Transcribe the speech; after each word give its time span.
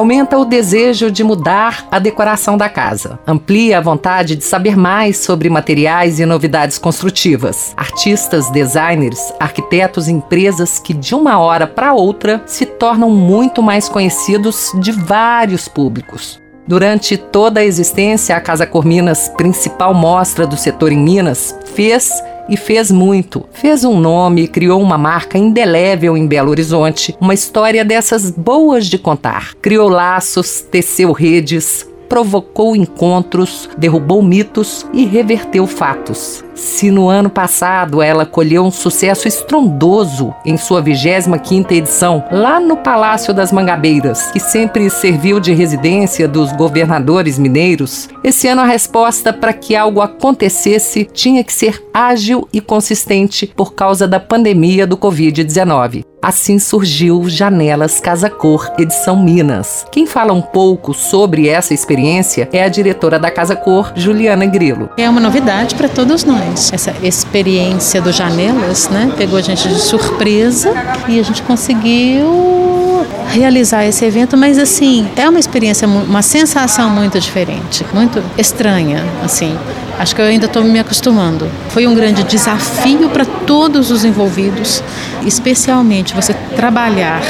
Aumenta 0.00 0.38
o 0.38 0.46
desejo 0.46 1.10
de 1.10 1.22
mudar 1.22 1.86
a 1.90 1.98
decoração 1.98 2.56
da 2.56 2.70
casa. 2.70 3.18
Amplia 3.26 3.76
a 3.76 3.82
vontade 3.82 4.34
de 4.34 4.42
saber 4.42 4.74
mais 4.74 5.18
sobre 5.18 5.50
materiais 5.50 6.18
e 6.18 6.24
novidades 6.24 6.78
construtivas. 6.78 7.74
Artistas, 7.76 8.48
designers, 8.48 9.30
arquitetos 9.38 10.08
e 10.08 10.12
empresas 10.12 10.78
que 10.78 10.94
de 10.94 11.14
uma 11.14 11.38
hora 11.38 11.66
para 11.66 11.92
outra 11.92 12.42
se 12.46 12.64
tornam 12.64 13.10
muito 13.10 13.62
mais 13.62 13.90
conhecidos 13.90 14.72
de 14.76 14.90
vários 14.90 15.68
públicos. 15.68 16.40
Durante 16.66 17.18
toda 17.18 17.60
a 17.60 17.64
existência, 17.64 18.34
a 18.34 18.40
Casa 18.40 18.66
Corminas, 18.66 19.28
principal 19.36 19.92
mostra 19.92 20.46
do 20.46 20.56
setor 20.56 20.92
em 20.92 20.98
Minas, 20.98 21.54
fez 21.74 22.22
e 22.50 22.56
fez 22.56 22.90
muito. 22.90 23.46
Fez 23.52 23.84
um 23.84 23.98
nome, 23.98 24.48
criou 24.48 24.82
uma 24.82 24.98
marca 24.98 25.38
indelével 25.38 26.16
em 26.16 26.26
Belo 26.26 26.50
Horizonte, 26.50 27.16
uma 27.20 27.32
história 27.32 27.84
dessas 27.84 28.30
boas 28.30 28.86
de 28.86 28.98
contar. 28.98 29.54
Criou 29.62 29.88
laços, 29.88 30.60
teceu 30.60 31.12
redes, 31.12 31.88
provocou 32.10 32.74
encontros, 32.74 33.70
derrubou 33.78 34.20
mitos 34.20 34.84
e 34.92 35.06
reverteu 35.06 35.64
fatos. 35.64 36.44
Se 36.56 36.90
no 36.90 37.08
ano 37.08 37.30
passado 37.30 38.02
ela 38.02 38.26
colheu 38.26 38.64
um 38.64 38.70
sucesso 38.70 39.28
estrondoso 39.28 40.34
em 40.44 40.58
sua 40.58 40.82
25ª 40.82 41.70
edição, 41.70 42.22
lá 42.30 42.58
no 42.58 42.76
Palácio 42.76 43.32
das 43.32 43.52
Mangabeiras, 43.52 44.30
que 44.32 44.40
sempre 44.40 44.90
serviu 44.90 45.38
de 45.38 45.54
residência 45.54 46.26
dos 46.26 46.52
governadores 46.52 47.38
mineiros, 47.38 48.08
esse 48.24 48.48
ano 48.48 48.62
a 48.62 48.66
resposta 48.66 49.32
para 49.32 49.52
que 49.52 49.76
algo 49.76 50.00
acontecesse 50.00 51.08
tinha 51.10 51.44
que 51.44 51.52
ser 51.52 51.82
ágil 51.94 52.46
e 52.52 52.60
consistente 52.60 53.46
por 53.46 53.72
causa 53.72 54.06
da 54.08 54.18
pandemia 54.18 54.86
do 54.86 54.98
Covid-19. 54.98 56.09
Assim 56.22 56.58
surgiu 56.58 57.30
Janelas 57.30 57.98
Casa 57.98 58.28
Cor, 58.28 58.70
edição 58.78 59.16
Minas. 59.16 59.86
Quem 59.90 60.06
fala 60.06 60.34
um 60.34 60.42
pouco 60.42 60.92
sobre 60.92 61.48
essa 61.48 61.72
experiência 61.72 62.46
é 62.52 62.62
a 62.62 62.68
diretora 62.68 63.18
da 63.18 63.30
Casa 63.30 63.56
Cor, 63.56 63.90
Juliana 63.96 64.44
Grilo. 64.44 64.90
É 64.98 65.08
uma 65.08 65.20
novidade 65.20 65.74
para 65.74 65.88
todos 65.88 66.24
nós. 66.24 66.70
Essa 66.74 66.94
experiência 67.02 68.02
do 68.02 68.12
Janelas, 68.12 68.90
né, 68.90 69.10
pegou 69.16 69.38
a 69.38 69.42
gente 69.42 69.66
de 69.66 69.80
surpresa 69.80 70.74
e 71.08 71.18
a 71.18 71.22
gente 71.22 71.42
conseguiu 71.42 73.06
realizar 73.28 73.86
esse 73.86 74.04
evento, 74.04 74.36
mas 74.36 74.58
assim, 74.58 75.08
é 75.16 75.26
uma 75.26 75.40
experiência, 75.40 75.88
uma 75.88 76.20
sensação 76.20 76.90
muito 76.90 77.18
diferente, 77.18 77.86
muito 77.94 78.22
estranha, 78.36 79.02
assim. 79.24 79.56
Acho 80.00 80.14
que 80.14 80.22
eu 80.22 80.24
ainda 80.24 80.46
estou 80.46 80.64
me 80.64 80.78
acostumando. 80.78 81.46
Foi 81.68 81.86
um 81.86 81.94
grande 81.94 82.22
desafio 82.24 83.10
para 83.10 83.26
todos 83.26 83.90
os 83.90 84.02
envolvidos, 84.02 84.82
especialmente 85.26 86.14
você 86.14 86.32
trabalhar 86.56 87.20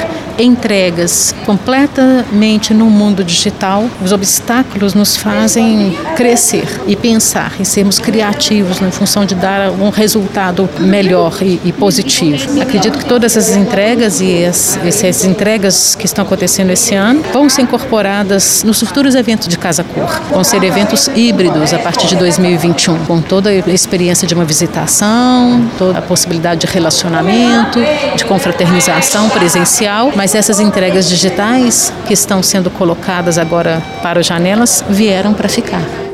entregas 0.42 1.34
completamente 1.44 2.72
no 2.72 2.86
mundo 2.86 3.22
digital. 3.24 3.88
Os 4.02 4.12
obstáculos 4.12 4.94
nos 4.94 5.16
fazem 5.16 5.96
crescer 6.16 6.80
e 6.86 6.96
pensar 6.96 7.54
e 7.60 7.64
sermos 7.64 7.98
criativos 7.98 8.80
em 8.80 8.90
função 8.90 9.24
de 9.24 9.34
dar 9.34 9.70
um 9.70 9.90
resultado 9.90 10.68
melhor 10.78 11.38
e, 11.42 11.60
e 11.64 11.72
positivo. 11.72 12.60
Acredito 12.60 12.98
que 12.98 13.04
todas 13.04 13.36
essas 13.36 13.56
entregas 13.56 14.20
e 14.20 14.44
as, 14.44 14.78
essas 14.84 15.24
entregas 15.24 15.94
que 15.94 16.06
estão 16.06 16.24
acontecendo 16.24 16.70
esse 16.70 16.94
ano 16.94 17.22
vão 17.32 17.48
ser 17.48 17.62
incorporadas 17.62 18.64
nos 18.64 18.80
futuros 18.80 19.14
eventos 19.14 19.48
de 19.48 19.58
Casa 19.58 19.84
Cor. 19.84 20.20
Vão 20.30 20.44
ser 20.44 20.62
eventos 20.62 21.08
híbridos 21.14 21.72
a 21.72 21.78
partir 21.78 22.06
de 22.06 22.16
2021, 22.60 23.06
com 23.06 23.22
toda 23.22 23.48
a 23.50 23.70
experiência 23.70 24.28
de 24.28 24.34
uma 24.34 24.44
visitação, 24.44 25.68
toda 25.78 25.98
a 25.98 26.02
possibilidade 26.02 26.60
de 26.60 26.66
relacionamento, 26.66 27.80
de 28.16 28.24
confraternização 28.24 29.30
presencial, 29.30 30.12
mas 30.14 30.34
essas 30.34 30.60
entregas 30.60 31.08
digitais 31.08 31.92
que 32.06 32.12
estão 32.12 32.42
sendo 32.42 32.70
colocadas 32.70 33.38
agora 33.38 33.82
para 34.02 34.20
as 34.20 34.26
janelas 34.26 34.84
vieram 34.88 35.32
para 35.32 35.48
ficar. 35.48 36.09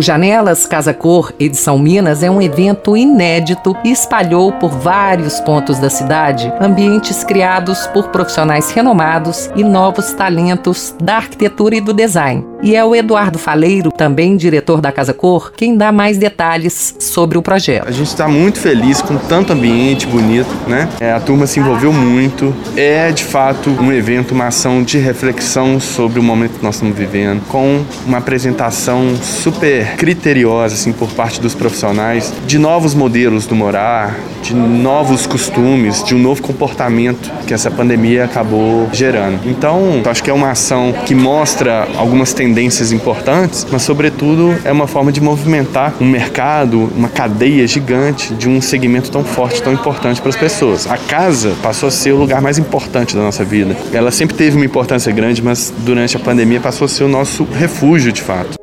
O 0.00 0.02
Janelas 0.02 0.64
Casa 0.64 0.94
Cor 0.94 1.30
Edição 1.38 1.78
Minas 1.78 2.22
é 2.22 2.30
um 2.30 2.40
evento 2.40 2.96
inédito 2.96 3.76
e 3.84 3.90
espalhou 3.90 4.50
por 4.50 4.70
vários 4.70 5.38
pontos 5.40 5.78
da 5.78 5.90
cidade 5.90 6.50
ambientes 6.58 7.22
criados 7.22 7.86
por 7.88 8.08
profissionais 8.08 8.70
renomados 8.70 9.50
e 9.54 9.62
novos 9.62 10.10
talentos 10.14 10.94
da 10.98 11.16
arquitetura 11.16 11.76
e 11.76 11.82
do 11.82 11.92
design. 11.92 12.49
E 12.62 12.76
é 12.76 12.84
o 12.84 12.94
Eduardo 12.94 13.38
Faleiro, 13.38 13.90
também 13.90 14.36
diretor 14.36 14.82
da 14.82 14.92
Casa 14.92 15.14
Cor, 15.14 15.50
quem 15.56 15.78
dá 15.78 15.90
mais 15.90 16.18
detalhes 16.18 16.94
sobre 16.98 17.38
o 17.38 17.42
projeto. 17.42 17.88
A 17.88 17.90
gente 17.90 18.08
está 18.08 18.28
muito 18.28 18.60
feliz 18.60 19.00
com 19.00 19.16
tanto 19.16 19.54
ambiente 19.54 20.06
bonito, 20.06 20.50
né? 20.68 20.86
É, 21.00 21.10
a 21.10 21.20
turma 21.20 21.46
se 21.46 21.58
envolveu 21.58 21.90
muito. 21.90 22.54
É 22.76 23.10
de 23.12 23.24
fato 23.24 23.70
um 23.70 23.90
evento, 23.90 24.32
uma 24.32 24.48
ação 24.48 24.82
de 24.82 24.98
reflexão 24.98 25.80
sobre 25.80 26.20
o 26.20 26.22
momento 26.22 26.58
que 26.58 26.62
nós 26.62 26.74
estamos 26.74 26.94
vivendo, 26.94 27.40
com 27.48 27.82
uma 28.06 28.18
apresentação 28.18 29.16
super 29.16 29.96
criteriosa 29.96 30.74
assim 30.74 30.92
por 30.92 31.08
parte 31.12 31.40
dos 31.40 31.54
profissionais 31.54 32.30
de 32.46 32.58
novos 32.58 32.94
modelos 32.94 33.46
do 33.46 33.54
morar, 33.54 34.18
de 34.42 34.54
novos 34.54 35.26
costumes, 35.26 36.04
de 36.04 36.14
um 36.14 36.18
novo 36.18 36.42
comportamento 36.42 37.30
que 37.46 37.54
essa 37.54 37.70
pandemia 37.70 38.26
acabou 38.26 38.86
gerando. 38.92 39.48
Então, 39.48 40.02
acho 40.04 40.22
que 40.22 40.28
é 40.28 40.34
uma 40.34 40.50
ação 40.50 40.92
que 41.06 41.14
mostra 41.14 41.88
algumas 41.96 42.34
tendências 42.34 42.49
tendências 42.50 42.90
importantes, 42.90 43.64
mas 43.70 43.82
sobretudo 43.82 44.58
é 44.64 44.72
uma 44.72 44.88
forma 44.88 45.12
de 45.12 45.20
movimentar 45.20 45.94
um 46.00 46.04
mercado, 46.04 46.90
uma 46.96 47.08
cadeia 47.08 47.64
gigante 47.64 48.34
de 48.34 48.48
um 48.48 48.60
segmento 48.60 49.08
tão 49.08 49.22
forte, 49.22 49.62
tão 49.62 49.72
importante 49.72 50.20
para 50.20 50.30
as 50.30 50.36
pessoas. 50.36 50.90
A 50.90 50.98
casa 50.98 51.54
passou 51.62 51.88
a 51.88 51.92
ser 51.92 52.10
o 52.10 52.16
lugar 52.16 52.40
mais 52.40 52.58
importante 52.58 53.14
da 53.14 53.22
nossa 53.22 53.44
vida. 53.44 53.76
Ela 53.92 54.10
sempre 54.10 54.36
teve 54.36 54.56
uma 54.56 54.64
importância 54.64 55.12
grande, 55.12 55.40
mas 55.40 55.72
durante 55.78 56.16
a 56.16 56.20
pandemia 56.20 56.58
passou 56.58 56.86
a 56.86 56.88
ser 56.88 57.04
o 57.04 57.08
nosso 57.08 57.44
refúgio 57.44 58.10
de 58.10 58.20
fato. 58.20 58.58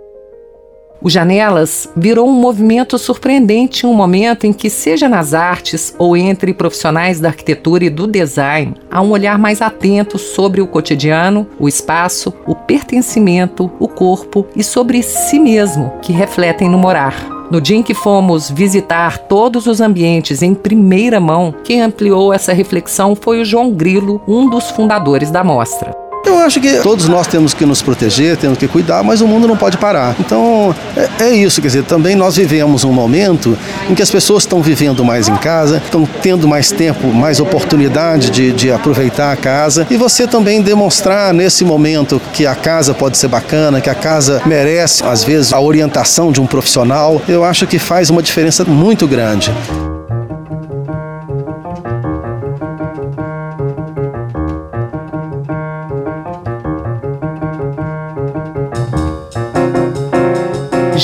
O 1.00 1.10
Janelas 1.10 1.88
virou 1.96 2.28
um 2.28 2.34
movimento 2.34 2.98
surpreendente 2.98 3.86
em 3.86 3.90
um 3.90 3.94
momento 3.94 4.46
em 4.48 4.54
que, 4.54 4.70
seja 4.70 5.08
nas 5.08 5.34
artes 5.34 5.94
ou 6.00 6.18
entre 6.18 6.54
profissionais 6.54 7.20
da 7.20 7.30
arquitetura 7.30 7.86
e 7.86 7.90
do 7.90 8.08
design, 8.08 8.74
há 8.90 9.02
um 9.02 9.12
olhar 9.12 9.38
mais 9.38 9.62
atento 9.62 10.18
sobre 10.18 10.60
o 10.60 10.68
cotidiano, 10.68 11.48
o 11.60 11.68
espaço, 11.68 12.34
o 12.48 12.56
pertencimento, 12.56 13.72
o 13.80 13.88
corpo 13.88 14.48
e 14.56 14.64
sobre 14.64 15.04
si 15.04 15.40
mesmo, 15.40 15.94
que 16.02 16.12
refletem 16.12 16.68
no 16.68 16.80
morar. 16.80 17.38
No 17.52 17.62
dia 17.62 17.78
em 17.78 17.84
que 17.84 17.94
fomos 17.94 18.50
visitar 18.50 19.20
todos 19.20 19.68
os 19.68 19.80
ambientes 19.80 20.42
em 20.42 20.54
primeira 20.54 21.20
mão, 21.20 21.54
quem 21.64 21.82
ampliou 21.82 22.34
essa 22.34 22.52
reflexão 22.52 23.16
foi 23.16 23.40
o 23.40 23.46
João 23.46 23.72
Grilo, 23.72 24.22
um 24.28 24.50
dos 24.50 24.70
fundadores 24.72 25.32
da 25.32 25.44
mostra. 25.44 26.07
Eu 26.28 26.40
acho 26.40 26.60
que 26.60 26.80
todos 26.82 27.08
nós 27.08 27.26
temos 27.26 27.54
que 27.54 27.66
nos 27.66 27.82
proteger, 27.82 28.36
temos 28.36 28.58
que 28.58 28.68
cuidar, 28.68 29.02
mas 29.02 29.22
o 29.22 29.28
mundo 29.28 29.48
não 29.48 29.56
pode 29.56 29.78
parar. 29.78 30.14
Então 30.20 30.76
é, 30.96 31.24
é 31.24 31.32
isso, 31.32 31.62
quer 31.62 31.68
dizer, 31.68 31.84
também 31.84 32.16
nós 32.16 32.36
vivemos 32.36 32.84
um 32.84 32.92
momento 32.92 33.58
em 33.90 33.96
que 33.96 34.02
as 34.02 34.12
pessoas 34.12 34.44
estão 34.44 34.62
vivendo 34.62 35.06
mais 35.06 35.30
em 35.30 35.36
casa, 35.38 35.82
estão 35.84 36.08
tendo 36.22 36.48
mais 36.48 36.70
tempo, 36.70 37.08
mais 37.08 37.40
oportunidade 37.40 38.30
de, 38.30 38.52
de 38.52 38.72
aproveitar 38.72 39.32
a 39.32 39.38
casa 39.38 39.88
e 39.90 39.96
você 39.96 40.28
também 40.28 40.62
demonstrar 40.62 41.34
nesse 41.34 41.64
momento 41.64 42.22
que 42.34 42.46
a 42.46 42.56
casa 42.56 42.94
pode 42.94 43.18
ser 43.18 43.30
bacana, 43.30 43.80
que 43.80 43.90
a 43.90 43.96
casa 43.96 44.42
merece, 44.46 45.06
às 45.06 45.24
vezes, 45.24 45.54
a 45.54 45.62
orientação 45.62 46.32
de 46.32 46.42
um 46.42 46.46
profissional, 46.46 47.22
eu 47.28 47.46
acho 47.46 47.66
que 47.66 47.80
faz 47.80 48.10
uma 48.10 48.22
diferença 48.22 48.66
muito 48.66 49.08
grande. 49.08 49.54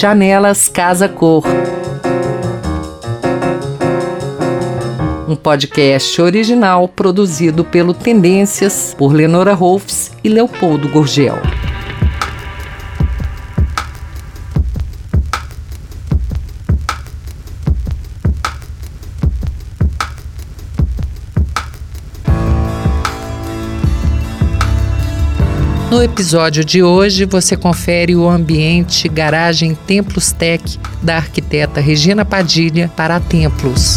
Janelas 0.04 0.68
Casa 0.68 1.08
Cor. 1.08 1.46
Um 5.30 5.34
podcast 5.34 6.22
original 6.22 6.90
produzido 6.90 7.64
pelo 7.64 7.94
Tendências 7.94 8.94
por 8.98 9.14
Lenora 9.14 9.54
Rolfs 9.54 10.12
e 10.22 10.28
Leopoldo 10.28 10.90
Gorgel. 10.90 11.38
No 25.94 26.02
episódio 26.02 26.66
de 26.66 26.82
hoje, 26.82 27.24
você 27.24 27.56
confere 27.56 28.16
o 28.16 28.28
ambiente 28.28 29.08
Garagem 29.08 29.76
Templos 29.76 30.32
Tech 30.32 30.80
da 31.04 31.18
arquiteta 31.18 31.80
Regina 31.80 32.26
Padilha 32.26 32.92
para 32.96 33.20
Templos. 33.20 33.94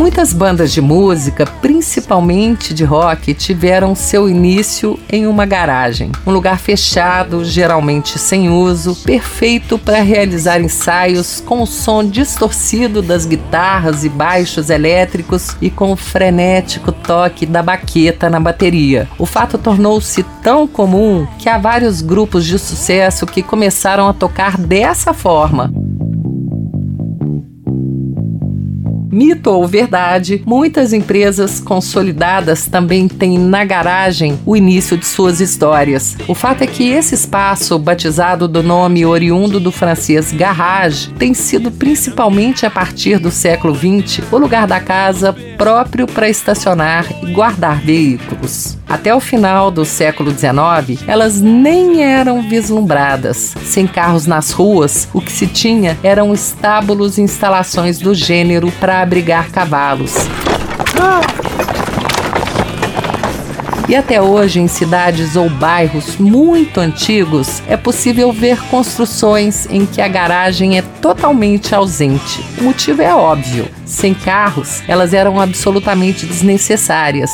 Muitas 0.00 0.32
bandas 0.32 0.72
de 0.72 0.80
música, 0.80 1.44
principalmente 1.60 2.72
de 2.72 2.84
rock, 2.84 3.34
tiveram 3.34 3.94
seu 3.94 4.30
início 4.30 4.98
em 5.12 5.26
uma 5.26 5.44
garagem, 5.44 6.10
um 6.26 6.32
lugar 6.32 6.58
fechado, 6.58 7.44
geralmente 7.44 8.18
sem 8.18 8.48
uso, 8.48 8.96
perfeito 9.04 9.78
para 9.78 10.00
realizar 10.00 10.58
ensaios 10.58 11.42
com 11.44 11.60
o 11.60 11.66
som 11.66 12.02
distorcido 12.02 13.02
das 13.02 13.26
guitarras 13.26 14.02
e 14.02 14.08
baixos 14.08 14.70
elétricos 14.70 15.54
e 15.60 15.68
com 15.68 15.92
o 15.92 15.96
frenético 15.96 16.92
toque 16.92 17.44
da 17.44 17.62
baqueta 17.62 18.30
na 18.30 18.40
bateria. 18.40 19.06
O 19.18 19.26
fato 19.26 19.58
tornou-se 19.58 20.22
tão 20.42 20.66
comum 20.66 21.26
que 21.38 21.46
há 21.46 21.58
vários 21.58 22.00
grupos 22.00 22.46
de 22.46 22.58
sucesso 22.58 23.26
que 23.26 23.42
começaram 23.42 24.08
a 24.08 24.14
tocar 24.14 24.56
dessa 24.56 25.12
forma. 25.12 25.70
Mito 29.12 29.50
ou 29.50 29.66
verdade, 29.66 30.42
muitas 30.46 30.92
empresas 30.92 31.58
consolidadas 31.58 32.66
também 32.66 33.08
têm 33.08 33.38
na 33.38 33.64
garagem 33.64 34.38
o 34.46 34.56
início 34.56 34.96
de 34.96 35.04
suas 35.04 35.40
histórias. 35.40 36.16
O 36.28 36.34
fato 36.34 36.62
é 36.62 36.66
que 36.66 36.88
esse 36.88 37.14
espaço, 37.14 37.78
batizado 37.78 38.46
do 38.46 38.62
nome 38.62 39.04
oriundo 39.04 39.58
do 39.58 39.72
francês 39.72 40.32
garage, 40.32 41.10
tem 41.14 41.34
sido 41.34 41.72
principalmente 41.72 42.64
a 42.64 42.70
partir 42.70 43.18
do 43.18 43.30
século 43.30 43.74
XX 43.74 44.22
o 44.30 44.38
lugar 44.38 44.66
da 44.66 44.80
casa 44.80 45.34
próprio 45.58 46.06
para 46.06 46.28
estacionar 46.28 47.06
e 47.22 47.32
guardar 47.32 47.80
veículos. 47.80 48.79
Até 48.90 49.14
o 49.14 49.20
final 49.20 49.70
do 49.70 49.84
século 49.84 50.32
XIX, 50.32 51.04
elas 51.06 51.40
nem 51.40 52.02
eram 52.02 52.42
vislumbradas. 52.42 53.54
Sem 53.64 53.86
carros 53.86 54.26
nas 54.26 54.50
ruas, 54.50 55.08
o 55.14 55.20
que 55.20 55.30
se 55.30 55.46
tinha 55.46 55.96
eram 56.02 56.34
estábulos 56.34 57.16
e 57.16 57.22
instalações 57.22 58.00
do 58.00 58.12
gênero 58.12 58.68
para 58.80 59.00
abrigar 59.00 59.48
cavalos. 59.52 60.14
E 63.88 63.94
até 63.94 64.20
hoje, 64.20 64.60
em 64.60 64.66
cidades 64.66 65.36
ou 65.36 65.48
bairros 65.48 66.16
muito 66.16 66.78
antigos, 66.80 67.62
é 67.68 67.76
possível 67.76 68.32
ver 68.32 68.60
construções 68.70 69.66
em 69.70 69.86
que 69.86 70.00
a 70.00 70.08
garagem 70.08 70.78
é 70.78 70.82
totalmente 70.82 71.74
ausente. 71.74 72.44
O 72.58 72.64
motivo 72.64 73.02
é 73.02 73.14
óbvio: 73.14 73.68
sem 73.84 74.14
carros, 74.14 74.82
elas 74.88 75.14
eram 75.14 75.40
absolutamente 75.40 76.26
desnecessárias. 76.26 77.30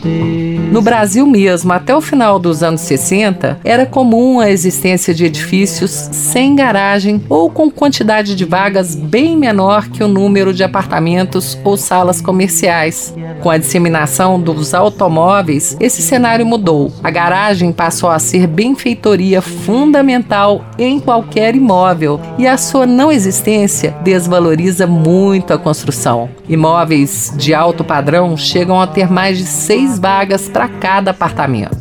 stay. 0.00 0.39
No 0.70 0.80
Brasil 0.80 1.26
mesmo, 1.26 1.72
até 1.72 1.96
o 1.96 2.00
final 2.00 2.38
dos 2.38 2.62
anos 2.62 2.82
60, 2.82 3.58
era 3.64 3.84
comum 3.84 4.38
a 4.38 4.48
existência 4.48 5.12
de 5.12 5.24
edifícios 5.24 5.90
sem 5.90 6.54
garagem 6.54 7.20
ou 7.28 7.50
com 7.50 7.68
quantidade 7.68 8.36
de 8.36 8.44
vagas 8.44 8.94
bem 8.94 9.36
menor 9.36 9.88
que 9.88 10.04
o 10.04 10.06
número 10.06 10.54
de 10.54 10.62
apartamentos 10.62 11.58
ou 11.64 11.76
salas 11.76 12.20
comerciais. 12.20 13.12
Com 13.42 13.50
a 13.50 13.58
disseminação 13.58 14.40
dos 14.40 14.72
automóveis, 14.72 15.76
esse 15.80 16.02
cenário 16.02 16.46
mudou. 16.46 16.92
A 17.02 17.10
garagem 17.10 17.72
passou 17.72 18.08
a 18.08 18.20
ser 18.20 18.46
benfeitoria 18.46 19.42
fundamental 19.42 20.64
em 20.78 21.00
qualquer 21.00 21.56
imóvel 21.56 22.20
e 22.38 22.46
a 22.46 22.56
sua 22.56 22.86
não 22.86 23.10
existência 23.10 23.96
desvaloriza 24.04 24.86
muito 24.86 25.52
a 25.52 25.58
construção. 25.58 26.28
Imóveis 26.48 27.32
de 27.36 27.52
alto 27.54 27.82
padrão 27.82 28.36
chegam 28.36 28.80
a 28.80 28.86
ter 28.86 29.10
mais 29.10 29.36
de 29.36 29.44
seis 29.44 29.98
vagas 29.98 30.48
para 30.48 30.59
cada 30.68 31.12
apartamento. 31.12 31.79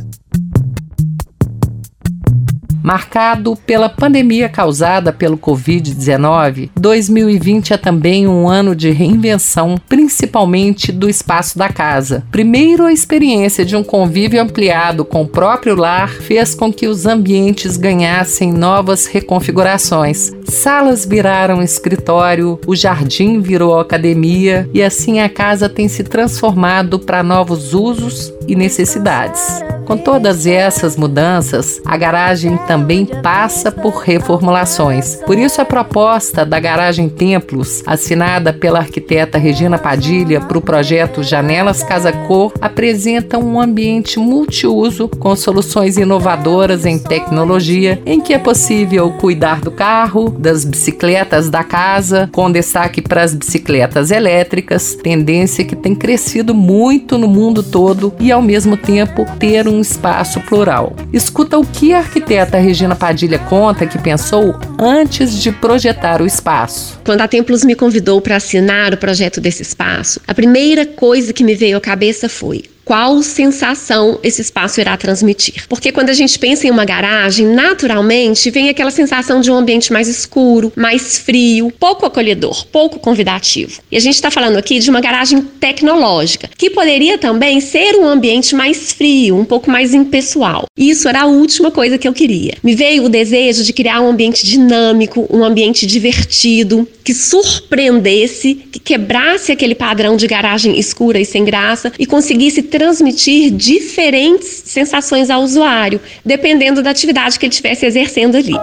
Marcado 2.90 3.56
pela 3.68 3.88
pandemia 3.88 4.50
causada 4.50 5.14
pelo 5.14 5.38
Covid-19, 5.38 6.72
2020 6.76 7.74
é 7.76 7.78
também 7.78 8.28
um 8.28 8.50
ano 8.50 8.76
de 8.76 8.90
reinvenção, 8.90 9.80
principalmente 9.88 10.92
do 10.92 11.08
espaço 11.08 11.56
da 11.56 11.70
casa. 11.70 12.24
Primeiro, 12.32 12.86
a 12.86 12.92
experiência 12.92 13.64
de 13.64 13.76
um 13.76 13.84
convívio 13.84 14.42
ampliado 14.42 15.06
com 15.06 15.22
o 15.22 15.28
próprio 15.28 15.76
lar 15.76 16.10
fez 16.10 16.56
com 16.56 16.74
que 16.74 16.88
os 16.88 17.06
ambientes 17.06 17.78
ganhassem 17.78 18.52
novas 18.52 19.06
reconfigurações. 19.06 20.32
Salas 20.46 21.06
viraram 21.06 21.62
escritório, 21.62 22.60
o 22.66 22.76
jardim 22.76 23.40
virou 23.40 23.80
academia 23.80 24.68
e 24.74 24.82
assim 24.82 25.20
a 25.20 25.30
casa 25.30 25.70
tem 25.70 25.88
se 25.88 26.04
transformado 26.04 26.98
para 26.98 27.22
novos 27.22 27.76
usos 27.76 28.34
e 28.48 28.56
necessidades. 28.56 29.62
Com 29.90 29.98
todas 29.98 30.46
essas 30.46 30.96
mudanças, 30.96 31.82
a 31.84 31.98
garagem 31.98 32.58
também 32.68 33.08
passa 33.08 33.72
por 33.72 34.04
reformulações. 34.04 35.16
Por 35.26 35.36
isso, 35.36 35.60
a 35.60 35.66
proposta 35.66 36.46
da 36.46 36.60
Garagem 36.60 37.10
Templos, 37.10 37.82
assinada 37.88 38.54
pela 38.54 38.78
arquiteta 38.78 39.40
Regina 39.40 39.80
Padilha 39.80 40.42
para 40.42 40.60
o 40.60 40.62
projeto 40.62 41.24
Janelas 41.24 41.82
Casa 41.82 42.12
Cor, 42.12 42.54
apresenta 42.62 43.40
um 43.40 43.60
ambiente 43.60 44.20
multiuso 44.20 45.08
com 45.08 45.36
soluções 45.36 45.98
inovadoras 45.98 46.86
em 46.86 47.00
tecnologia, 47.00 48.00
em 48.06 48.22
que 48.22 48.36
é 48.36 48.38
possível 48.38 49.12
cuidar 49.14 49.60
do 49.60 49.72
carro, 49.72 50.30
das 50.30 50.66
bicicletas 50.66 51.50
da 51.50 51.64
casa, 51.64 52.30
com 52.32 52.52
destaque 52.52 53.02
para 53.02 53.24
as 53.24 53.34
bicicletas 53.34 54.12
elétricas, 54.12 54.94
tendência 54.94 55.66
que 55.66 55.76
tem 55.76 55.96
crescido 55.96 56.54
muito 56.54 57.18
no 57.18 57.28
mundo 57.28 57.64
todo 57.64 58.14
e 58.20 58.32
ao 58.32 58.44
mesmo 58.44 58.78
tempo 58.78 59.26
ter 59.40 59.68
um 59.68 59.79
espaço 59.82 60.40
plural. 60.42 60.96
Escuta 61.12 61.58
o 61.58 61.66
que 61.66 61.94
a 61.94 62.00
arquiteta 62.00 62.58
Regina 62.58 62.96
Padilha 62.96 63.40
conta 63.40 63.86
que 63.86 63.98
pensou 63.98 64.56
antes 64.80 65.34
de 65.34 65.52
projetar 65.52 66.22
o 66.22 66.26
espaço. 66.26 67.00
Quando 67.04 67.22
a 67.22 67.28
Templos 67.28 67.64
me 67.64 67.76
convidou 67.76 68.22
para 68.22 68.36
assinar 68.36 68.94
o 68.94 68.98
projeto 68.98 69.42
desse 69.42 69.62
espaço, 69.62 70.22
a 70.28 70.34
primeira 70.34 70.86
coisa 70.86 71.34
que 71.34 71.44
me 71.44 71.56
veio 71.56 71.78
à 71.78 71.82
cabeça 71.82 72.30
foi: 72.30 72.64
qual 72.90 73.22
sensação 73.22 74.18
esse 74.24 74.42
espaço 74.42 74.82
irá 74.82 74.98
transmitir. 74.98 75.68
Porque 75.70 75.92
quando 75.92 76.10
a 76.10 76.14
gente 76.14 76.40
pensa 76.40 76.66
em 76.66 76.72
uma 76.72 76.86
garagem, 76.86 77.46
naturalmente 77.46 78.50
vem 78.50 78.68
aquela 78.68 78.90
sensação 78.90 79.42
de 79.42 79.52
um 79.52 79.56
ambiente 79.56 79.94
mais 79.94 80.08
escuro, 80.08 80.74
mais 80.76 81.20
frio, 81.20 81.72
pouco 81.80 82.08
acolhedor, 82.08 82.66
pouco 82.72 82.98
convidativo. 82.98 83.80
E 83.92 83.96
a 83.96 84.00
gente 84.00 84.16
está 84.16 84.32
falando 84.32 84.58
aqui 84.58 84.80
de 84.80 84.90
uma 84.90 85.02
garagem 85.02 85.40
tecnológica, 85.40 86.50
que 86.58 86.72
poderia 86.72 87.20
também 87.20 87.62
ser 87.62 87.96
um 87.96 88.08
ambiente 88.08 88.56
mais 88.56 88.92
frio, 88.92 89.38
um 89.38 89.46
pouco 89.46 89.70
mais 89.70 89.94
impessoal. 89.94 90.66
Isso 90.76 91.08
era 91.08 91.22
a 91.22 91.28
última 91.28 91.70
coisa 91.70 91.96
que 91.96 92.08
eu 92.08 92.14
queria. 92.14 92.56
Me 92.64 92.74
veio 92.74 93.04
o 93.04 93.10
desejo 93.10 93.64
de 93.64 93.72
criar 93.72 94.02
um 94.02 94.10
ambiente 94.10 94.44
dinâmico, 94.44 95.28
um 95.30 95.44
ambiente 95.44 95.86
divertido, 95.86 96.88
que 97.04 97.14
surpreendesse, 97.14 98.56
que 98.72 98.80
quebrasse 98.80 99.52
aquele 99.52 99.76
padrão 99.76 100.16
de 100.16 100.26
garagem 100.26 100.80
escura 100.80 101.20
e 101.20 101.26
sem 101.26 101.46
graça 101.46 101.92
e 102.00 102.06
conseguisse 102.06 102.64
transmitir 102.80 103.52
diferentes 103.52 104.64
sensações 104.66 105.30
ao 105.30 105.42
usuário, 105.42 106.00
dependendo 106.24 106.82
da 106.82 106.90
atividade 106.90 107.38
que 107.38 107.46
ele 107.46 107.52
estivesse 107.52 107.86
exercendo 107.86 108.38
ali. 108.38 108.56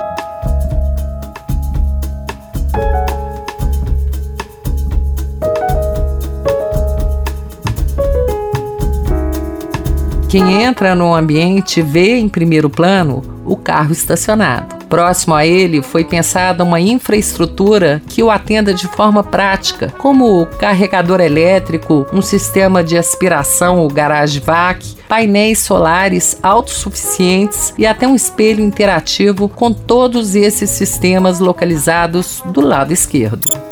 Quem 10.31 10.63
entra 10.63 10.95
no 10.95 11.15
ambiente 11.15 11.83
vê 11.83 12.17
em 12.17 12.29
primeiro 12.29 12.71
plano 12.71 13.23
o 13.45 13.55
carro 13.55 13.93
estacionado. 13.93 14.76
Próximo 14.89 15.35
a 15.35 15.45
ele 15.45 15.83
foi 15.83 16.05
pensada 16.05 16.63
uma 16.63 16.81
infraestrutura 16.81 18.01
que 18.09 18.23
o 18.23 18.31
atenda 18.31 18.73
de 18.73 18.87
forma 18.87 19.23
prática, 19.23 19.93
como 19.99 20.41
o 20.41 20.47
carregador 20.47 21.21
elétrico, 21.21 22.07
um 22.13 22.23
sistema 22.23 22.85
de 22.85 22.97
aspiração, 22.97 23.85
o 23.85 23.89
garage 23.89 24.41
vac, 24.41 24.81
painéis 25.09 25.59
solares 25.59 26.39
autossuficientes 26.43 27.75
e 27.77 27.87
até 27.87 28.07
um 28.07 28.15
espelho 28.15 28.63
interativo 28.63 29.49
com 29.49 29.73
todos 29.73 30.35
esses 30.35 30.71
sistemas 30.71 31.41
localizados 31.41 32.43
do 32.47 32.61
lado 32.61 32.93
esquerdo 32.93 33.67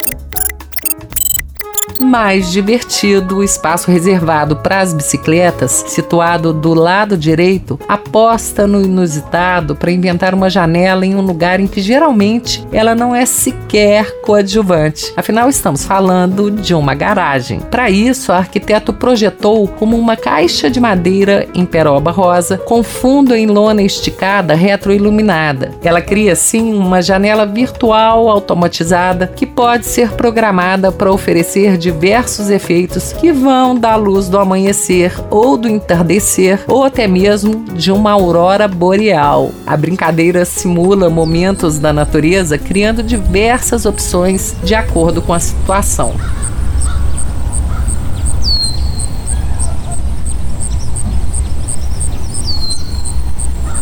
mais 1.99 2.51
divertido, 2.51 3.37
o 3.37 3.43
espaço 3.43 3.89
reservado 3.89 4.55
para 4.55 4.79
as 4.79 4.93
bicicletas, 4.93 5.85
situado 5.87 6.53
do 6.53 6.73
lado 6.73 7.17
direito, 7.17 7.79
aposta 7.87 8.67
no 8.67 8.81
inusitado 8.81 9.75
para 9.75 9.91
inventar 9.91 10.33
uma 10.33 10.49
janela 10.49 11.05
em 11.05 11.15
um 11.15 11.21
lugar 11.21 11.59
em 11.59 11.67
que 11.67 11.81
geralmente 11.81 12.65
ela 12.71 12.95
não 12.95 13.15
é 13.15 13.25
sequer 13.25 14.21
coadjuvante. 14.21 15.13
Afinal, 15.15 15.49
estamos 15.49 15.85
falando 15.85 16.51
de 16.51 16.73
uma 16.73 16.93
garagem. 16.93 17.59
Para 17.59 17.89
isso, 17.89 18.31
o 18.31 18.35
arquiteto 18.35 18.93
projetou 18.93 19.67
como 19.67 19.97
uma 19.97 20.15
caixa 20.15 20.69
de 20.69 20.79
madeira 20.79 21.47
em 21.53 21.65
peroba 21.65 22.11
rosa, 22.11 22.57
com 22.57 22.83
fundo 22.83 23.35
em 23.35 23.45
lona 23.45 23.81
esticada 23.81 24.53
retroiluminada. 24.53 25.71
Ela 25.83 26.01
cria 26.01 26.33
assim 26.33 26.73
uma 26.73 27.01
janela 27.01 27.45
virtual 27.45 28.29
automatizada 28.29 29.31
que 29.35 29.45
pode 29.45 29.85
ser 29.85 30.11
programada 30.11 30.91
para 30.91 31.11
oferecer 31.11 31.77
diversos 31.85 32.49
efeitos 32.49 33.13
que 33.13 33.31
vão 33.31 33.77
da 33.77 33.95
luz 33.95 34.27
do 34.27 34.39
amanhecer 34.39 35.13
ou 35.29 35.55
do 35.55 35.69
entardecer 35.69 36.63
ou 36.67 36.83
até 36.83 37.07
mesmo 37.07 37.63
de 37.75 37.91
uma 37.91 38.11
aurora 38.11 38.67
boreal. 38.67 39.51
A 39.67 39.77
brincadeira 39.77 40.45
simula 40.45 41.11
momentos 41.11 41.77
da 41.77 41.93
natureza, 41.93 42.57
criando 42.57 43.03
diversas 43.03 43.85
opções 43.85 44.55
de 44.63 44.73
acordo 44.73 45.21
com 45.21 45.31
a 45.31 45.39
situação. 45.39 46.15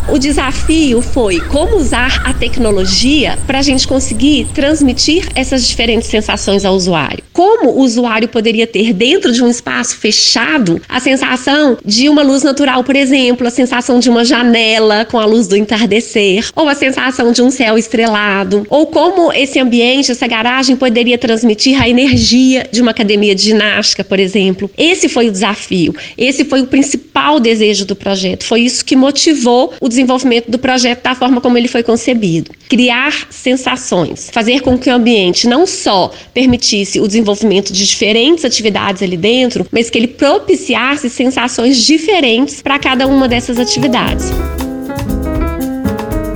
O 0.06 0.18
desafio 0.18 1.00
foi 1.00 1.40
como 1.40 1.76
usar 1.76 2.22
a 2.26 2.34
tecnologia 2.34 3.38
para 3.46 3.60
a 3.60 3.62
gente 3.62 3.88
conseguir 3.88 4.46
transmitir 4.54 5.26
essas 5.34 5.66
diferentes 5.66 6.08
sensações 6.08 6.62
ao 6.64 6.74
usuário. 6.74 7.24
Como 7.32 7.70
o 7.70 7.80
usuário 7.80 8.28
poderia 8.28 8.66
ter 8.66 8.92
dentro 8.92 9.32
de 9.32 9.42
um 9.42 9.48
espaço 9.48 9.96
fechado 9.96 10.80
a 10.88 11.00
sensação 11.00 11.78
de 11.84 12.08
uma 12.08 12.22
luz 12.22 12.42
natural, 12.42 12.84
por 12.84 12.94
exemplo, 12.94 13.46
a 13.46 13.50
sensação 13.50 13.98
de 13.98 14.10
uma 14.10 14.24
janela 14.24 15.06
com 15.06 15.18
a 15.18 15.24
luz 15.24 15.48
do 15.48 15.56
entardecer, 15.56 16.48
ou 16.54 16.68
a 16.68 16.74
sensação 16.74 17.32
de 17.32 17.40
um 17.40 17.50
céu 17.50 17.78
estrelado, 17.78 18.66
ou 18.68 18.86
como 18.86 19.32
esse 19.32 19.58
ambiente, 19.58 20.12
essa 20.12 20.26
garagem 20.26 20.76
poderia 20.76 21.16
transmitir 21.16 21.80
a 21.80 21.88
energia 21.88 22.68
de 22.70 22.82
uma 22.82 22.90
academia 22.90 23.34
de 23.34 23.42
ginástica, 23.42 24.04
por 24.04 24.20
exemplo. 24.20 24.70
Esse 24.76 25.08
foi 25.08 25.28
o 25.28 25.32
desafio, 25.32 25.94
esse 26.16 26.44
foi 26.44 26.60
o 26.60 26.66
principal 26.66 27.40
desejo 27.40 27.86
do 27.86 27.96
projeto, 27.96 28.44
foi 28.44 28.60
isso 28.60 28.84
que 28.84 28.94
motivou 28.94 29.72
o 29.80 29.93
desenvolvimento 29.94 30.50
do 30.50 30.58
projeto 30.58 31.02
da 31.02 31.14
forma 31.14 31.40
como 31.40 31.56
ele 31.56 31.68
foi 31.68 31.82
concebido. 31.82 32.50
Criar 32.68 33.28
sensações, 33.30 34.30
fazer 34.32 34.60
com 34.60 34.76
que 34.76 34.90
o 34.90 34.94
ambiente 34.94 35.48
não 35.48 35.66
só 35.66 36.10
permitisse 36.32 37.00
o 37.00 37.06
desenvolvimento 37.06 37.72
de 37.72 37.86
diferentes 37.86 38.44
atividades 38.44 39.02
ali 39.02 39.16
dentro, 39.16 39.66
mas 39.70 39.88
que 39.88 39.98
ele 39.98 40.08
propiciasse 40.08 41.08
sensações 41.08 41.84
diferentes 41.84 42.60
para 42.60 42.78
cada 42.78 43.06
uma 43.06 43.28
dessas 43.28 43.58
atividades 43.58 44.30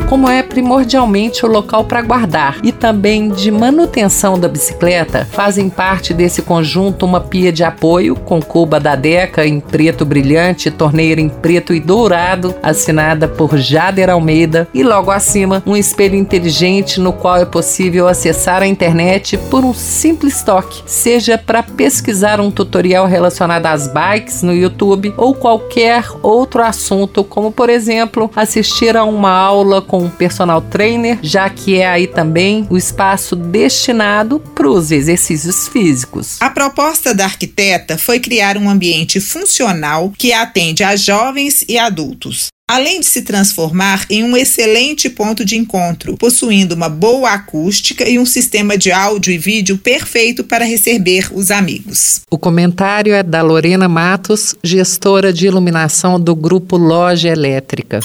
como 0.09 0.27
é 0.27 0.43
primordialmente 0.43 1.45
o 1.45 1.49
local 1.49 1.85
para 1.85 2.01
guardar. 2.01 2.59
E 2.63 2.73
também 2.73 3.29
de 3.29 3.51
manutenção 3.51 4.39
da 4.39 4.49
bicicleta, 4.49 5.29
fazem 5.31 5.69
parte 5.69 6.15
desse 6.15 6.41
conjunto 6.41 7.05
uma 7.05 7.21
pia 7.21 7.53
de 7.53 7.63
apoio 7.63 8.17
com 8.17 8.41
cuba 8.41 8.81
da 8.81 8.95
Deca 8.95 9.47
em 9.47 9.61
preto 9.61 10.07
brilhante, 10.07 10.71
torneira 10.71 11.21
em 11.21 11.29
preto 11.29 11.75
e 11.75 11.81
dourado, 11.81 12.55
assinada 12.63 13.29
por 13.29 13.59
Jader 13.59 14.09
Almeida, 14.09 14.67
e 14.73 14.83
logo 14.83 15.11
acima 15.11 15.63
um 15.67 15.77
espelho 15.77 16.15
inteligente 16.15 16.99
no 17.01 17.13
qual 17.13 17.37
é 17.37 17.45
possível 17.45 18.09
acessar 18.09 18.63
a 18.63 18.67
internet 18.67 19.37
por 19.51 19.63
um 19.63 19.75
simples 19.75 20.43
toque, 20.43 20.83
seja 20.87 21.37
para 21.37 21.63
pesquisar 21.63 22.41
um 22.41 22.51
tutorial 22.51 23.07
relacionado 23.07 23.67
às 23.67 23.87
bikes 23.87 24.43
no 24.43 24.55
YouTube 24.55 25.13
ou 25.19 25.35
qualquer 25.35 26.05
outro 26.23 26.63
assunto, 26.63 27.23
como 27.23 27.53
por 27.53 27.69
exemplo 27.69 28.31
assistir 28.35 28.97
a 28.97 29.05
uma 29.05 29.31
aula 29.31 29.83
com 29.83 29.98
com 29.99 30.05
um 30.05 30.11
personal 30.11 30.63
trainer, 30.63 31.19
já 31.21 31.51
que 31.51 31.75
é 31.75 31.89
aí 31.89 32.07
também 32.07 32.65
o 32.71 32.77
espaço 32.77 33.35
destinado 33.35 34.39
para 34.55 34.71
os 34.71 34.93
exercícios 34.93 35.67
físicos. 35.67 36.37
A 36.41 36.49
proposta 36.49 37.13
da 37.13 37.25
arquiteta 37.25 37.99
foi 37.99 38.21
criar 38.21 38.57
um 38.57 38.71
ambiente 38.71 39.21
funcional 39.21 40.13
que 40.17 40.33
atende 40.33 40.85
a 40.85 40.95
jovens 40.95 41.65
e 41.69 41.77
adultos 41.77 42.49
além 42.71 43.01
de 43.01 43.07
se 43.07 43.23
transformar 43.23 44.05
em 44.11 44.23
um 44.23 44.37
excelente 44.37 45.09
ponto 45.09 45.43
de 45.43 45.57
encontro, 45.57 46.19
possuindo 46.19 46.75
uma 46.75 46.91
boa 46.91 47.31
acústica 47.31 48.07
e 48.07 48.19
um 48.19 48.27
sistema 48.27 48.77
de 48.77 48.93
áudio 48.93 49.33
e 49.33 49.39
vídeo 49.39 49.79
perfeito 49.79 50.45
para 50.45 50.67
receber 50.67 51.31
os 51.33 51.51
amigos. 51.51 52.21
O 52.31 52.37
comentário 52.37 53.15
é 53.15 53.23
da 53.23 53.41
Lorena 53.41 53.89
Matos, 53.89 54.55
gestora 54.63 55.33
de 55.33 55.47
iluminação 55.47 56.21
do 56.21 56.37
grupo 56.37 56.77
Loja 56.77 57.31
Elétrica. 57.31 58.01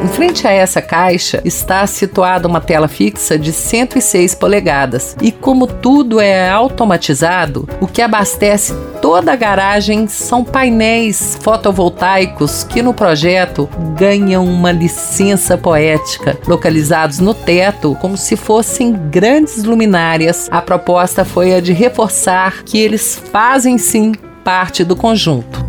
Em 0.00 0.06
frente 0.06 0.46
a 0.46 0.52
essa 0.52 0.80
caixa 0.80 1.42
está 1.44 1.84
situada 1.84 2.46
uma 2.46 2.60
tela 2.60 2.86
fixa 2.86 3.36
de 3.36 3.52
106 3.52 4.32
polegadas 4.36 5.16
e, 5.20 5.32
como 5.32 5.66
tudo 5.66 6.20
é 6.20 6.48
automatizado, 6.48 7.68
o 7.80 7.86
que 7.86 8.00
abastece 8.00 8.72
toda 9.02 9.32
a 9.32 9.36
garagem 9.36 10.06
são 10.06 10.44
painéis 10.44 11.36
fotovoltaicos 11.42 12.62
que 12.62 12.80
no 12.80 12.94
projeto 12.94 13.68
ganham 13.96 14.44
uma 14.46 14.70
licença 14.70 15.58
poética, 15.58 16.38
localizados 16.46 17.18
no 17.18 17.34
teto 17.34 17.96
como 18.00 18.16
se 18.16 18.36
fossem 18.36 18.92
grandes 18.92 19.64
luminárias. 19.64 20.48
A 20.48 20.62
proposta 20.62 21.24
foi 21.24 21.54
a 21.54 21.60
de 21.60 21.72
reforçar 21.72 22.62
que 22.62 22.78
eles 22.78 23.20
fazem 23.32 23.76
sim 23.78 24.12
parte 24.44 24.84
do 24.84 24.94
conjunto. 24.94 25.67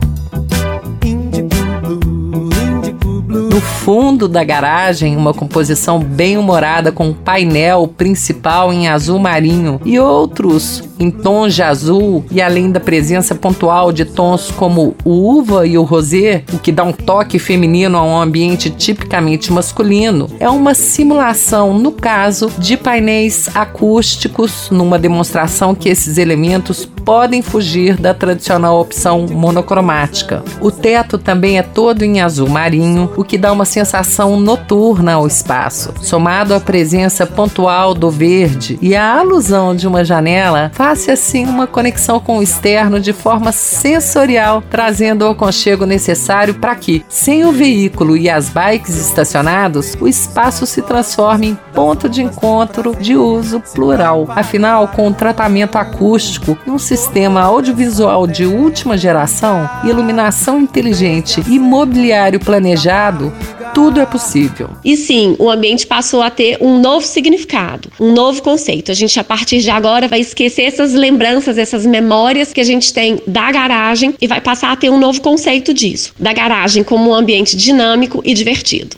Fundo 3.61 4.27
da 4.27 4.43
garagem, 4.43 5.15
uma 5.15 5.33
composição 5.33 5.99
bem 5.99 6.37
humorada 6.37 6.91
com 6.91 7.07
um 7.07 7.13
painel 7.13 7.87
principal 7.87 8.71
em 8.71 8.87
azul 8.87 9.19
marinho 9.19 9.79
e 9.83 9.99
outros 9.99 10.83
em 10.99 11.09
tons 11.09 11.55
de 11.55 11.63
azul 11.63 12.25
e 12.29 12.41
além 12.41 12.71
da 12.71 12.79
presença 12.79 13.33
pontual 13.33 13.91
de 13.91 14.03
tons 14.03 14.51
como 14.51 14.95
o 15.05 15.37
uva 15.37 15.65
e 15.65 15.77
o 15.77 15.83
rosé, 15.83 16.43
o 16.51 16.59
que 16.59 16.71
dá 16.71 16.83
um 16.83 16.91
toque 16.91 17.39
feminino 17.39 17.97
a 17.97 18.03
um 18.03 18.19
ambiente 18.19 18.69
tipicamente 18.69 19.51
masculino, 19.51 20.29
é 20.39 20.49
uma 20.49 20.73
simulação, 20.73 21.73
no 21.73 21.91
caso, 21.91 22.51
de 22.57 22.75
painéis 22.75 23.49
acústicos 23.55 24.69
numa 24.69 24.99
demonstração 24.99 25.73
que 25.73 25.87
esses 25.87 26.17
elementos 26.17 26.85
podem 26.85 27.41
fugir 27.41 27.97
da 27.97 28.13
tradicional 28.13 28.79
opção 28.79 29.25
monocromática. 29.25 30.43
O 30.61 30.69
teto 30.69 31.17
também 31.17 31.57
é 31.57 31.63
todo 31.63 32.03
em 32.03 32.21
azul 32.21 32.49
marinho, 32.49 33.11
o 33.15 33.23
que 33.23 33.37
dá 33.37 33.48
uma 33.51 33.65
sensação 33.65 34.39
noturna 34.39 35.13
ao 35.13 35.27
espaço. 35.27 35.93
Somado 36.01 36.53
à 36.53 36.59
presença 36.59 37.25
pontual 37.25 37.93
do 37.93 38.09
verde 38.09 38.77
e 38.81 38.95
à 38.95 39.19
alusão 39.19 39.75
de 39.75 39.87
uma 39.87 40.03
janela, 40.03 40.71
faz-se 40.73 41.11
assim 41.11 41.45
uma 41.45 41.67
conexão 41.67 42.19
com 42.19 42.39
o 42.39 42.43
externo 42.43 42.99
de 42.99 43.13
forma 43.13 43.51
sensorial, 43.51 44.63
trazendo 44.69 45.25
o 45.25 45.29
aconchego 45.29 45.85
necessário 45.85 46.55
para 46.55 46.75
que, 46.75 47.03
sem 47.09 47.45
o 47.45 47.51
veículo 47.51 48.15
e 48.15 48.29
as 48.29 48.49
bikes 48.49 48.95
estacionados, 48.95 49.95
o 49.99 50.07
espaço 50.07 50.65
se 50.65 50.81
transforme 50.81 51.47
em 51.47 51.57
ponto 51.73 52.09
de 52.09 52.21
encontro 52.21 52.95
de 52.99 53.15
uso 53.15 53.61
plural. 53.73 54.27
Afinal, 54.29 54.87
com 54.87 55.07
um 55.07 55.13
tratamento 55.13 55.77
acústico 55.77 56.57
e 56.65 56.69
um 56.69 56.79
sistema 56.79 57.41
audiovisual 57.41 58.27
de 58.27 58.45
última 58.45 58.97
geração, 58.97 59.69
iluminação 59.83 60.59
inteligente 60.59 61.43
e 61.47 61.59
mobiliário 61.59 62.39
planejado, 62.39 63.28
tudo 63.73 63.99
é 63.99 64.05
possível. 64.05 64.69
E 64.83 64.95
sim, 64.97 65.35
o 65.39 65.49
ambiente 65.49 65.85
passou 65.85 66.21
a 66.21 66.29
ter 66.29 66.57
um 66.61 66.79
novo 66.79 67.05
significado, 67.05 67.89
um 67.99 68.11
novo 68.11 68.41
conceito. 68.41 68.91
A 68.91 68.93
gente, 68.93 69.19
a 69.19 69.23
partir 69.23 69.59
de 69.59 69.69
agora, 69.69 70.07
vai 70.07 70.19
esquecer 70.19 70.63
essas 70.63 70.93
lembranças, 70.93 71.57
essas 71.57 71.85
memórias 71.85 72.53
que 72.53 72.61
a 72.61 72.63
gente 72.63 72.93
tem 72.93 73.21
da 73.25 73.51
garagem 73.51 74.13
e 74.19 74.27
vai 74.27 74.41
passar 74.41 74.71
a 74.71 74.75
ter 74.75 74.89
um 74.89 74.99
novo 74.99 75.21
conceito 75.21 75.73
disso, 75.73 76.13
da 76.19 76.33
garagem 76.33 76.83
como 76.83 77.11
um 77.11 77.13
ambiente 77.13 77.55
dinâmico 77.55 78.21
e 78.25 78.33
divertido. 78.33 78.97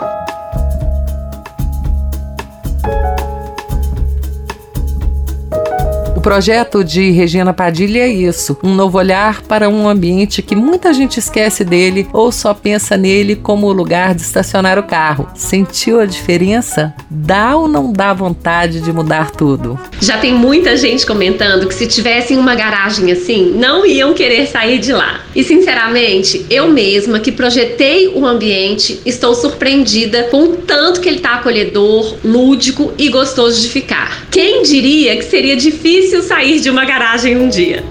O 6.21 6.29
projeto 6.31 6.83
de 6.83 7.09
Regina 7.09 7.51
Padilha 7.51 8.01
é 8.01 8.07
isso: 8.07 8.55
um 8.63 8.75
novo 8.75 8.95
olhar 8.95 9.41
para 9.41 9.67
um 9.67 9.89
ambiente 9.89 10.43
que 10.43 10.55
muita 10.55 10.93
gente 10.93 11.17
esquece 11.17 11.63
dele 11.63 12.07
ou 12.13 12.31
só 12.31 12.53
pensa 12.53 12.95
nele 12.95 13.35
como 13.35 13.65
o 13.65 13.73
lugar 13.73 14.13
de 14.13 14.21
estacionar 14.21 14.77
o 14.77 14.83
carro. 14.83 15.27
Sentiu 15.33 15.99
a 15.99 16.05
diferença? 16.05 16.93
Dá 17.09 17.55
ou 17.55 17.67
não 17.67 17.91
dá 17.91 18.13
vontade 18.13 18.81
de 18.81 18.93
mudar 18.93 19.31
tudo? 19.31 19.79
Já 19.99 20.19
tem 20.19 20.31
muita 20.31 20.77
gente 20.77 21.07
comentando 21.07 21.67
que 21.67 21.73
se 21.73 21.87
tivessem 21.87 22.37
uma 22.37 22.53
garagem 22.53 23.11
assim, 23.11 23.55
não 23.55 23.83
iam 23.83 24.13
querer 24.13 24.45
sair 24.45 24.77
de 24.77 24.93
lá. 24.93 25.21
E 25.35 25.43
sinceramente, 25.43 26.45
eu 26.51 26.67
mesma 26.67 27.19
que 27.19 27.31
projetei 27.31 28.09
o 28.09 28.27
ambiente, 28.27 29.01
estou 29.07 29.33
surpreendida 29.33 30.25
com 30.25 30.43
o 30.43 30.57
tanto 30.57 31.01
que 31.01 31.09
ele 31.09 31.17
está 31.17 31.35
acolhedor, 31.35 32.15
lúdico 32.23 32.93
e 32.95 33.09
gostoso 33.09 33.59
de 33.59 33.69
ficar. 33.69 34.27
Quem 34.29 34.61
diria 34.61 35.15
que 35.15 35.23
seria 35.23 35.55
difícil 35.55 36.10
difícil 36.11 36.23
sair 36.23 36.59
de 36.59 36.69
uma 36.69 36.83
garagem 36.83 37.37
um 37.37 37.47
dia. 37.47 37.83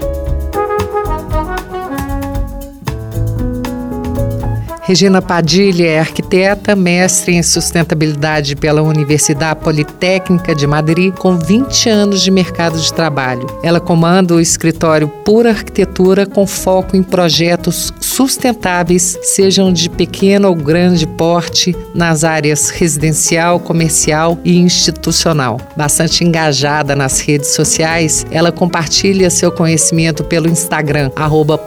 Regina 4.83 5.21
Padilha 5.21 5.87
é 5.87 5.99
arquiteta, 5.99 6.75
mestre 6.75 7.33
em 7.33 7.41
sustentabilidade 7.41 8.55
pela 8.55 8.81
Universidade 8.81 9.61
Politécnica 9.61 10.53
de 10.53 10.67
Madrid, 10.67 11.13
com 11.13 11.37
20 11.37 11.89
anos 11.89 12.21
de 12.21 12.29
mercado 12.29 12.77
de 12.79 12.93
trabalho. 12.93 13.47
Ela 13.63 13.79
comanda 13.79 14.35
o 14.35 14.41
escritório 14.41 15.07
Pura 15.07 15.51
Arquitetura 15.51 16.25
com 16.25 16.45
foco 16.45 16.97
em 16.97 17.01
projetos 17.01 17.93
sustentáveis, 18.11 19.17
sejam 19.21 19.71
de 19.71 19.89
pequeno 19.89 20.49
ou 20.49 20.55
grande 20.55 21.07
porte, 21.07 21.75
nas 21.95 22.23
áreas 22.23 22.69
residencial, 22.69 23.59
comercial 23.59 24.37
e 24.43 24.57
institucional. 24.57 25.59
Bastante 25.77 26.23
engajada 26.23 26.95
nas 26.95 27.19
redes 27.19 27.53
sociais, 27.53 28.25
ela 28.31 28.51
compartilha 28.51 29.29
seu 29.29 29.51
conhecimento 29.51 30.23
pelo 30.23 30.49
Instagram, 30.49 31.11
arroba 31.15 31.59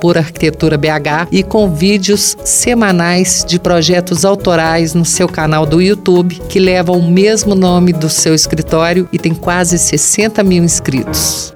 e 1.30 1.42
com 1.42 1.74
vídeos 1.74 2.36
semanais 2.44 3.44
de 3.46 3.58
projetos 3.58 4.24
autorais 4.24 4.92
no 4.94 5.04
seu 5.04 5.28
canal 5.28 5.64
do 5.64 5.80
YouTube, 5.80 6.40
que 6.48 6.58
leva 6.58 6.92
o 6.92 7.02
mesmo 7.02 7.54
nome 7.54 7.92
do 7.92 8.10
seu 8.10 8.34
escritório 8.34 9.08
e 9.12 9.18
tem 9.18 9.34
quase 9.34 9.78
60 9.78 10.42
mil 10.42 10.62
inscritos. 10.62 11.53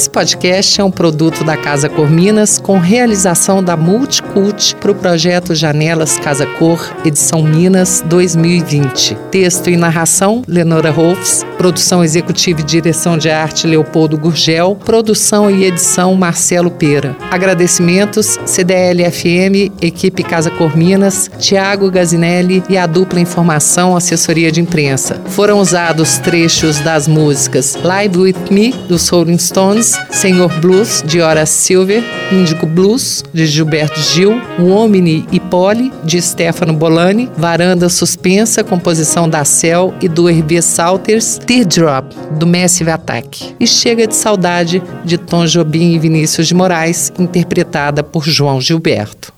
Esse 0.00 0.08
podcast 0.08 0.80
é 0.80 0.84
um 0.84 0.90
produto 0.90 1.44
da 1.44 1.58
Casa 1.58 1.86
Cor 1.86 2.08
Minas 2.08 2.58
com 2.58 2.78
realização 2.78 3.62
da 3.62 3.76
Multicult 3.76 4.74
para 4.76 4.92
o 4.92 4.94
projeto 4.94 5.54
Janelas 5.54 6.18
Casa 6.18 6.46
Cor, 6.46 6.80
edição 7.04 7.42
Minas 7.42 8.02
2020. 8.06 9.14
Texto 9.30 9.68
e 9.68 9.76
narração, 9.76 10.42
Lenora 10.48 10.90
Rolfs. 10.90 11.44
Produção 11.58 12.02
executiva 12.02 12.62
e 12.62 12.64
direção 12.64 13.18
de 13.18 13.28
arte, 13.28 13.66
Leopoldo 13.66 14.16
Gurgel. 14.16 14.74
Produção 14.74 15.50
e 15.50 15.66
edição, 15.66 16.14
Marcelo 16.14 16.70
Pera. 16.70 17.14
Agradecimentos, 17.30 18.38
CDL-FM, 18.46 19.70
equipe 19.82 20.22
Casa 20.22 20.50
Cor 20.50 20.74
Minas, 20.74 21.30
Tiago 21.38 21.90
Gazinelli 21.90 22.64
e 22.70 22.78
a 22.78 22.86
dupla 22.86 23.20
Informação 23.20 23.94
Assessoria 23.94 24.50
de 24.50 24.62
Imprensa. 24.62 25.20
Foram 25.26 25.60
usados 25.60 26.16
trechos 26.16 26.80
das 26.80 27.06
músicas 27.06 27.76
Live 27.84 28.16
With 28.16 28.36
Me, 28.50 28.72
dos 28.88 29.06
Rolling 29.10 29.36
Stones, 29.36 29.89
Senhor 30.10 30.52
Blues, 30.60 31.02
de 31.06 31.20
Horace 31.20 31.52
Silver, 31.52 32.02
Índico 32.32 32.66
Blues, 32.66 33.24
de 33.32 33.46
Gilberto 33.46 34.00
Gil, 34.00 34.40
O 34.58 34.70
Omni 34.70 35.26
e 35.32 35.40
Poli, 35.40 35.92
de 36.04 36.20
Stefano 36.20 36.72
Bolani, 36.72 37.30
Varanda 37.36 37.88
Suspensa, 37.88 38.62
composição 38.62 39.28
da 39.28 39.44
Cell 39.44 39.94
e 40.00 40.08
do 40.08 40.28
Hervé 40.28 40.60
Salters, 40.60 41.38
Teardrop, 41.38 42.12
do 42.38 42.46
Massive 42.46 42.90
Attack, 42.90 43.54
e 43.58 43.66
Chega 43.66 44.06
de 44.06 44.14
Saudade, 44.14 44.82
de 45.04 45.18
Tom 45.18 45.46
Jobim 45.46 45.94
e 45.94 45.98
Vinícius 45.98 46.46
de 46.46 46.54
Moraes, 46.54 47.12
interpretada 47.18 48.02
por 48.02 48.24
João 48.24 48.60
Gilberto. 48.60 49.32